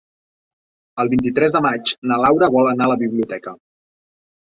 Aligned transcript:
El 1.03 1.11
vint-i-tres 1.11 1.55
de 1.57 1.63
maig 1.67 1.95
na 2.13 2.19
Laura 2.25 2.53
vol 2.59 2.73
anar 2.75 2.91
a 2.91 2.95
la 2.97 3.01
biblioteca. 3.07 3.59